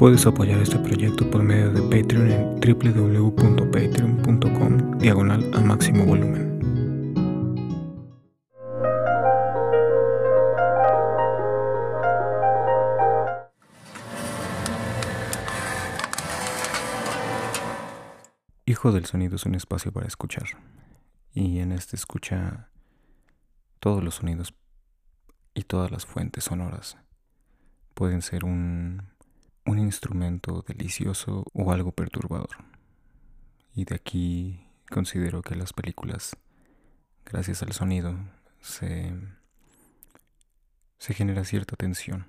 [0.00, 6.58] Puedes apoyar este proyecto por medio de Patreon en www.patreon.com diagonal a máximo volumen.
[18.64, 20.46] Hijo del Sonido es un espacio para escuchar.
[21.34, 22.70] Y en este escucha
[23.80, 24.54] todos los sonidos
[25.52, 26.96] y todas las fuentes sonoras.
[27.92, 29.10] Pueden ser un,
[29.66, 32.56] un instrumento delicioso o algo perturbador.
[33.74, 36.36] Y de aquí considero que las películas,
[37.24, 38.16] gracias al sonido,
[38.60, 39.12] se,
[40.98, 42.26] se genera cierta tensión.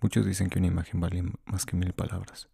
[0.00, 2.48] Muchos dicen que una imagen vale más que mil palabras,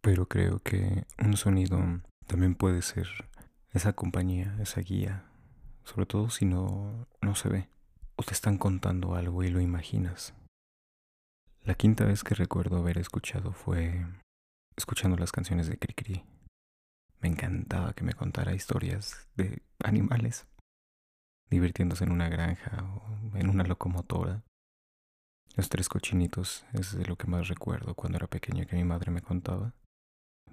[0.00, 1.78] pero creo que un sonido
[2.26, 3.08] también puede ser
[3.72, 5.24] esa compañía, esa guía,
[5.84, 7.68] sobre todo si no, no se ve
[8.18, 10.34] o te están contando algo y lo imaginas.
[11.64, 14.06] La quinta vez que recuerdo haber escuchado fue
[14.76, 16.24] escuchando las canciones de Cricri.
[17.20, 20.46] Me encantaba que me contara historias de animales,
[21.50, 24.42] divirtiéndose en una granja o en una locomotora.
[25.56, 29.10] Los tres cochinitos es de lo que más recuerdo cuando era pequeño que mi madre
[29.10, 29.74] me contaba.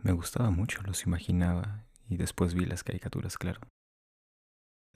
[0.02, 3.62] Me gustaba mucho, los imaginaba y después vi las caricaturas, claro.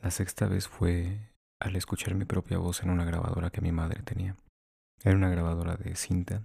[0.01, 4.01] La sexta vez fue al escuchar mi propia voz en una grabadora que mi madre
[4.01, 4.35] tenía.
[5.03, 6.41] Era una grabadora de cinta.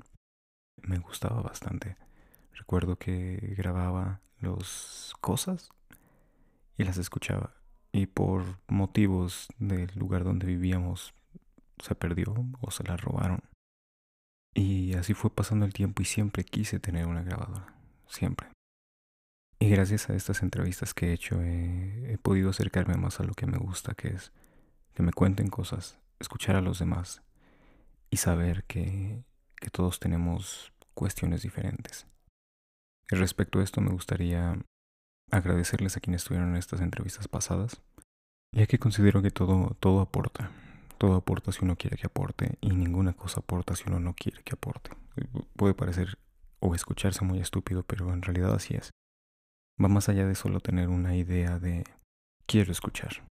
[0.82, 1.96] Me gustaba bastante.
[2.52, 5.70] Recuerdo que grababa las cosas
[6.78, 7.54] y las escuchaba.
[7.90, 11.14] Y por motivos del lugar donde vivíamos
[11.82, 13.42] se perdió o se la robaron.
[14.54, 17.74] Y así fue pasando el tiempo y siempre quise tener una grabadora.
[18.06, 18.48] Siempre.
[19.58, 23.46] Y gracias a estas entrevistas que he hecho he, podido acercarme más a lo que
[23.46, 24.32] me gusta, que es
[24.94, 27.23] que me cuenten cosas, escuchar a los demás
[28.10, 29.24] y saber que,
[29.56, 32.06] que todos tenemos cuestiones diferentes.
[33.10, 34.58] Y respecto a esto me gustaría
[35.30, 37.80] agradecerles a quienes estuvieron en estas entrevistas pasadas,
[38.52, 40.50] ya que considero que todo, todo aporta.
[40.98, 44.42] Todo aporta si uno quiere que aporte y ninguna cosa aporta si uno no quiere
[44.42, 44.90] que aporte.
[45.56, 46.18] Puede parecer
[46.60, 48.90] o escucharse muy estúpido, pero en realidad así es
[49.82, 51.84] va más allá de solo tener una idea de
[52.46, 53.26] quiero escuchar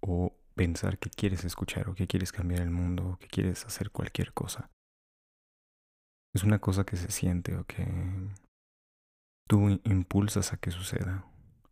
[0.00, 3.92] o pensar que quieres escuchar o que quieres cambiar el mundo o que quieres hacer
[3.92, 4.68] cualquier cosa.
[6.34, 7.86] Es una cosa que se siente o que
[9.46, 11.24] tú impulsas a que suceda,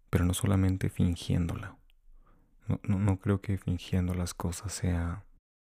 [0.08, 1.76] pero no solamente fingiéndola.
[2.68, 5.24] No, no, creo que fingiendo las cosas sea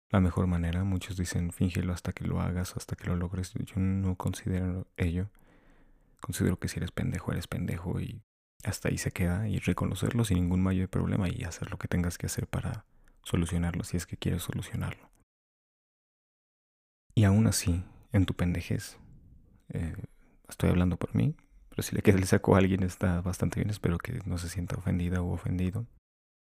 [0.10, 0.84] la mejor manera.
[0.84, 3.54] Muchos dicen fíngelo hasta que lo hagas, hasta que lo logres.
[3.54, 5.30] Yo no considero ello.
[6.22, 8.24] Considero que si eres pendejo, eres pendejo y
[8.64, 12.18] hasta ahí se queda y reconocerlo sin ningún mayor problema y hacer lo que tengas
[12.18, 12.86] que hacer para
[13.24, 15.10] solucionarlo si es que quieres solucionarlo.
[17.14, 17.84] Y aún así,
[18.14, 18.98] en tu pendejez,
[19.70, 19.96] eh,
[20.48, 21.36] estoy hablando por mí,
[21.70, 24.76] pero si le el saco a alguien está bastante bien, espero que no se sienta
[24.76, 25.86] ofendida o ofendido.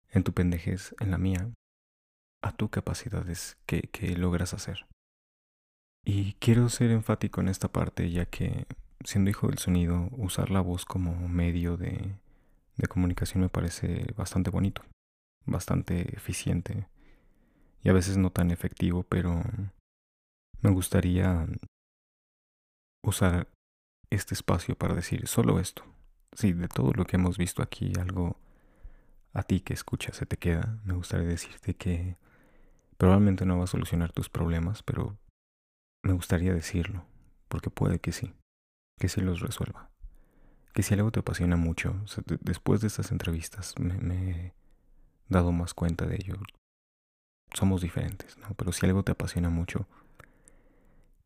[0.10, 1.50] En tu pendejez, en la mía,
[2.42, 4.86] a tu capacidades que, que logras hacer.
[6.06, 8.68] Y quiero ser enfático en esta parte ya que
[9.04, 12.18] siendo hijo del sonido, usar la voz como medio de
[12.88, 14.84] comunicación me parece bastante bonito,
[15.46, 16.88] bastante eficiente
[17.84, 19.44] y a veces no tan efectivo, pero
[20.62, 21.48] me gustaría
[23.04, 23.48] usar
[24.10, 25.84] este espacio para decir solo esto.
[26.34, 28.38] Si de todo lo que hemos visto aquí algo
[29.34, 32.18] a ti que escuchas se te queda, me gustaría decirte que
[32.98, 35.18] probablemente no va a solucionar tus problemas, pero
[36.04, 37.06] me gustaría decirlo,
[37.48, 38.34] porque puede que sí
[39.00, 39.90] que sí los resuelva.
[40.74, 41.96] Que si algo te apasiona mucho,
[42.42, 44.54] después de estas entrevistas me,
[45.28, 46.36] dado más cuenta de ello.
[47.54, 48.54] Somos diferentes, ¿no?
[48.56, 49.88] Pero si algo te apasiona mucho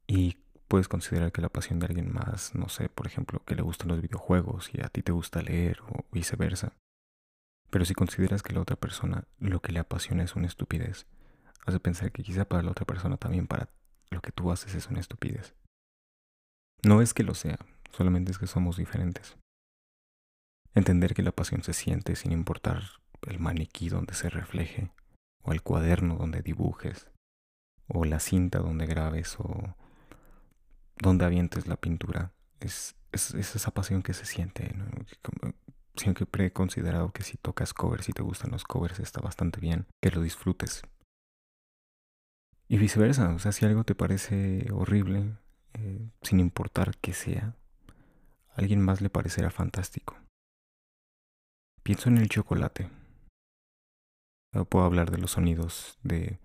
[0.08, 0.38] y
[0.68, 3.90] puedes considerar que la pasión de alguien más, no sé, por ejemplo, que le gustan
[3.90, 6.74] los videojuegos y a ti te gusta leer o viceversa.
[7.70, 11.08] Pero si consideras que la otra persona lo que le apasiona es una estupidez,
[11.66, 13.70] hace pensar que quizá para la otra persona también para
[14.10, 15.56] lo que tú haces es una estupidez.
[16.84, 17.60] No es que lo sea,
[17.92, 19.38] solamente es que somos diferentes.
[20.74, 22.84] Entender que la pasión se siente sin importar
[23.28, 24.92] el maniquí donde se refleje,
[25.44, 27.10] o el cuaderno donde dibujes,
[27.88, 29.76] o la cinta donde grabes, o
[30.98, 32.32] donde avientes la pintura.
[32.60, 34.76] Es, es, esa pasión que se siente.
[35.96, 39.88] Siempre he considerado que si tocas covers, si te gustan los covers, está bastante bien
[40.02, 40.84] que lo disfrutes.
[42.68, 45.36] Y viceversa, o sea, si algo te parece horrible,
[45.74, 47.56] eh, sin importar que sea,
[48.52, 50.16] a alguien más le parecerá fantástico.
[51.82, 52.90] Pienso en el chocolate.
[54.70, 56.40] Puedo hablar de los sonidos de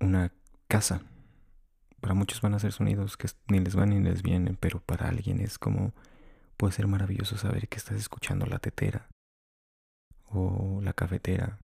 [0.00, 0.32] una
[0.68, 1.02] casa.
[2.00, 5.08] Para muchos van a ser sonidos que ni les van ni les vienen, pero para
[5.08, 5.92] alguien es como
[6.56, 9.08] puede ser maravilloso saber que estás escuchando la tetera
[10.26, 11.58] o la cafetera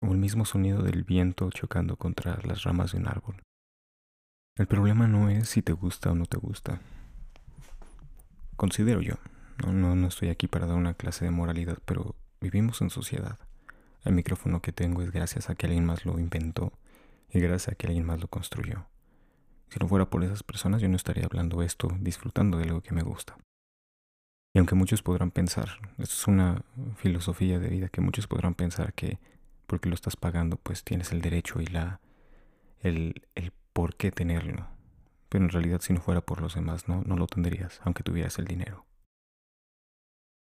[0.00, 3.42] o el mismo sonido del viento chocando contra las ramas de un árbol.
[4.56, 6.80] El problema no es si te gusta o no te gusta.
[8.56, 9.14] Considero yo.
[9.62, 13.38] No, no, no estoy aquí para dar una clase de moralidad, pero vivimos en sociedad.
[14.06, 16.72] El micrófono que tengo es gracias a que alguien más lo inventó
[17.28, 18.86] y gracias a que alguien más lo construyó.
[19.68, 22.94] Si no fuera por esas personas, yo no estaría hablando esto, disfrutando de algo que
[22.94, 23.36] me gusta.
[24.54, 26.62] Y aunque muchos podrán pensar, esto es una
[26.98, 29.18] filosofía de vida, que muchos podrán pensar que
[29.66, 32.00] porque lo estás pagando, pues tienes el derecho y la
[32.82, 34.68] el, el por qué tenerlo.
[35.28, 38.38] Pero en realidad si no fuera por los demás, no, no lo tendrías, aunque tuvieras
[38.38, 38.86] el dinero.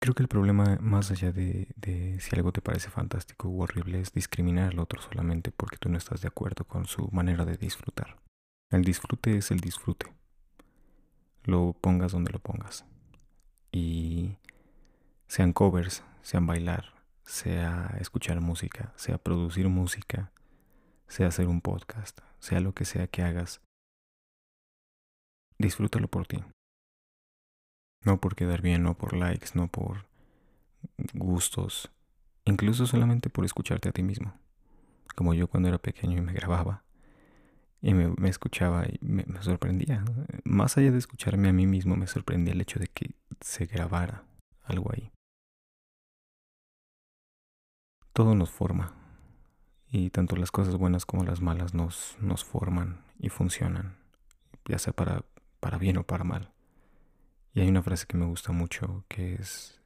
[0.04, 4.12] Creo que el problema, más allá de, si algo te parece fantástico u horrible, es
[4.12, 8.18] discriminar al otro solamente porque tú no estás de acuerdo con su manera de disfrutar.
[8.70, 10.14] El disfrute es el disfrute.
[11.46, 12.84] Lo pongas donde lo pongas.
[13.72, 14.36] Y
[15.28, 20.34] sean covers, sean bailar, sea escuchar música, sea producir música,
[21.08, 23.62] sea hacer un podcast, sea lo que sea que hagas,
[25.58, 26.44] disfrútalo por ti.
[28.04, 30.06] No por quedar bien, no por likes, no por
[31.14, 31.92] gustos,
[32.46, 34.34] incluso solamente por escucharte a ti mismo.
[35.16, 36.84] Como yo cuando era pequeño y me grababa
[37.82, 40.04] y me, escuchaba y me, me, sorprendía.
[40.44, 43.12] Más allá de escucharme a mí mismo, me sorprendía el hecho de que
[43.42, 44.24] se grabara
[44.64, 45.12] algo ahí.
[48.14, 48.94] Todo nos forma
[49.92, 53.96] y tanto las cosas buenas como las malas nos, nos forman y funcionan,
[54.66, 55.24] ya sea para,
[55.60, 56.52] para bien o para mal.
[57.54, 59.80] Y hay una frase que me gusta mucho que es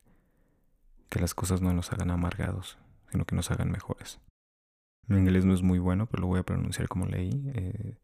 [1.10, 2.78] que las cosas no nos hagan amargados,
[3.12, 4.20] sino que nos hagan mejores.
[5.08, 7.52] Mi inglés no es muy bueno, pero lo voy a pronunciar como leí.
[7.54, 7.98] Eh,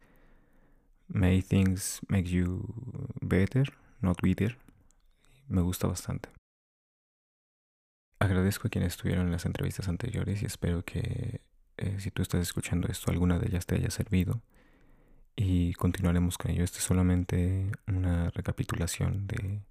[1.07, 2.63] May things make you
[3.21, 3.65] better,
[4.01, 4.57] not bitter.
[5.47, 6.29] Me gusta bastante.
[8.19, 11.41] Agradezco a quienes estuvieron en las entrevistas anteriores y espero que
[11.77, 14.41] eh, si tú estás escuchando esto, alguna de ellas te haya servido
[15.35, 16.63] y continuaremos con ello.
[16.63, 19.61] Esto es solamente una recapitulación de,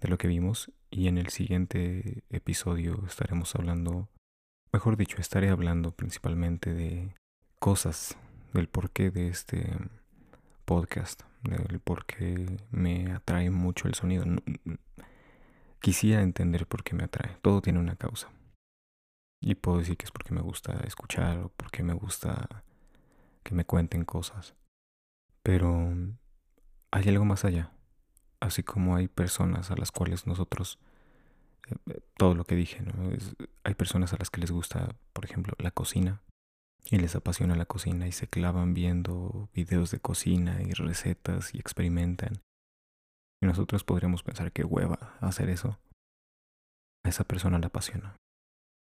[0.00, 4.08] de lo que vimos y en el siguiente episodio estaremos hablando,
[4.72, 7.14] mejor dicho, estaré hablando principalmente de
[7.58, 8.16] cosas,
[8.52, 9.76] del porqué de este
[10.64, 14.24] podcast, del por qué me atrae mucho el sonido.
[15.80, 17.36] Quisiera entender por qué me atrae.
[17.42, 18.28] Todo tiene una causa.
[19.40, 22.64] Y puedo decir que es porque me gusta escuchar o porque me gusta
[23.44, 24.54] que me cuenten cosas.
[25.42, 25.92] Pero
[26.90, 27.72] hay algo más allá.
[28.40, 30.78] Así como hay personas a las cuales nosotros,
[31.68, 33.10] eh, eh, todo lo que dije, ¿no?
[33.64, 36.22] hay personas a las que les gusta, por ejemplo, la cocina
[36.90, 41.58] y les apasiona la cocina y se clavan viendo videos de cocina y recetas y
[41.58, 42.40] experimentan.
[43.42, 45.78] Y nosotros podríamos pensar que hueva hacer eso.
[47.04, 48.16] A esa persona la apasiona.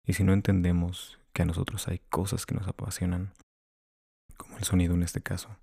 [0.07, 3.33] Y si no entendemos que a nosotros hay cosas que nos apasionan,
[4.37, 5.57] como el sonido en este caso,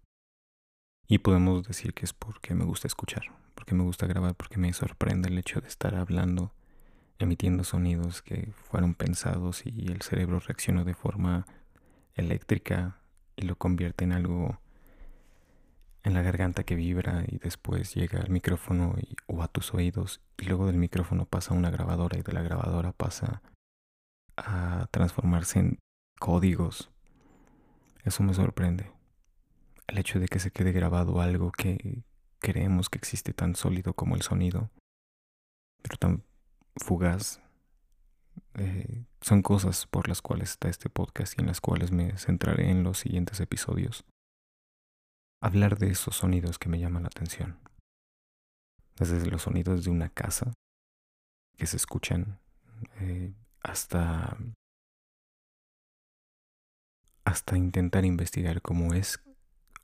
[1.07, 3.24] y podemos decir que es porque me gusta escuchar,
[3.54, 6.54] porque me gusta grabar, porque me sorprende el hecho de estar hablando,
[7.19, 11.46] emitiendo sonidos que fueron pensados y el cerebro reaccionó de forma
[12.16, 13.00] eléctrica
[13.36, 14.60] y lo convierte en algo
[16.04, 18.96] en la garganta que vibra y después llega al micrófono
[19.26, 22.44] o a tus oídos y luego del micrófono pasa a una grabadora y de la
[22.44, 23.42] grabadora pasa
[24.38, 25.80] a transformarse en
[26.19, 26.92] códigos.
[28.04, 28.92] Eso me sorprende
[29.87, 32.04] el hecho de que se quede grabado algo que
[32.39, 34.71] creemos que existe tan sólido como el sonido,
[35.81, 36.23] pero tan
[36.77, 37.42] fugaz,
[38.56, 42.69] eh, son cosas por las cuales está este podcast y en las cuales me centraré
[42.69, 44.06] en los siguientes episodios.
[45.42, 47.59] Hablar de esos sonidos que me llaman la atención.
[48.97, 50.54] Desde los sonidos de una casa
[51.57, 52.39] que se escuchan
[52.99, 54.37] eh, hasta
[57.25, 59.19] hasta intentar investigar cómo es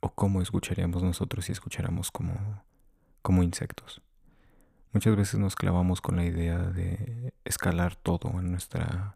[0.02, 2.64] o cómo escucharíamos nosotros si escucháramos como,
[3.22, 4.02] como insectos.
[4.94, 9.16] Muchas veces nos clavamos con la idea de escalar todo a nuestra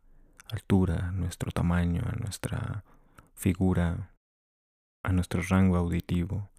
[0.49, 2.85] altura, a nuestro tamaño, a nuestra
[3.33, 4.13] figura,
[5.03, 6.49] a nuestro rango auditivo.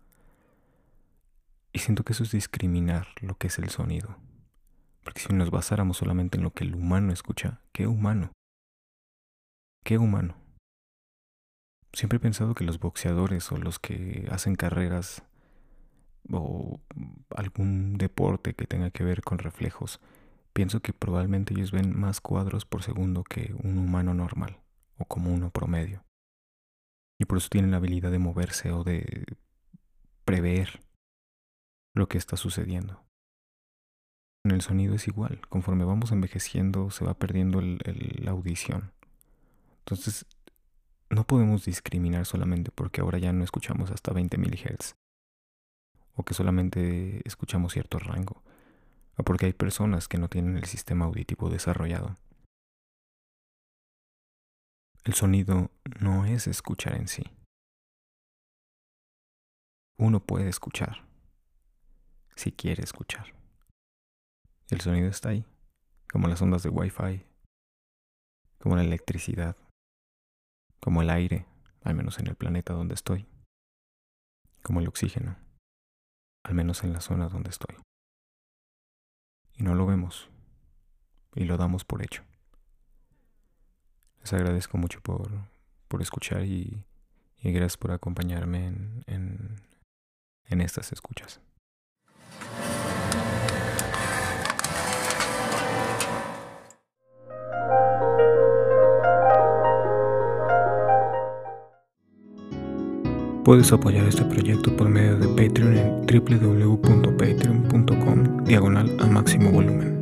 [1.72, 4.16] Y siento que eso es discriminar lo que es el sonido.
[5.02, 8.32] Porque si nos basáramos solamente en lo que el humano escucha, ¿qué humano?
[9.84, 10.45] ¿Qué humano?
[11.96, 15.22] Siempre he pensado que los boxeadores o los que hacen carreras
[16.30, 16.78] o
[17.34, 19.98] algún deporte que tenga que ver con reflejos,
[20.52, 24.60] pienso que probablemente ellos ven más cuadros por segundo que un humano normal
[24.98, 26.04] o como uno promedio.
[27.18, 29.24] Y por eso tienen la habilidad de moverse o de
[30.26, 30.82] prever
[31.94, 33.06] lo que está sucediendo.
[34.44, 38.92] En el sonido es igual, conforme vamos envejeciendo se va perdiendo la audición.
[39.78, 40.26] Entonces,
[41.10, 44.96] no podemos discriminar solamente porque ahora ya no escuchamos hasta 20 MHz
[46.14, 48.42] o que solamente escuchamos cierto rango
[49.16, 52.16] o porque hay personas que no tienen el sistema auditivo desarrollado.
[55.04, 55.70] El sonido
[56.00, 57.22] no es escuchar en sí.
[59.98, 61.06] Uno puede escuchar
[62.34, 63.34] si quiere escuchar.
[64.68, 65.46] El sonido está ahí,
[66.10, 67.24] como las ondas de Wi-Fi,
[68.58, 69.56] como la electricidad,
[70.86, 71.44] como el aire,
[71.82, 73.26] al menos en el planeta donde estoy,
[74.62, 75.36] como el oxígeno,
[76.44, 77.74] al menos en la zona donde estoy.
[79.54, 80.30] Y no lo vemos,
[81.34, 82.22] y lo damos por hecho.
[84.20, 85.28] Les agradezco mucho por,
[85.88, 86.84] por escuchar y,
[87.42, 89.56] y, gracias por acompañarme en, en,
[90.44, 91.40] en estas escuchas.
[103.46, 109.95] Puedes apoyar este proyecto por medio de Patreon en www.patreon.com diagonal a máximo volumen.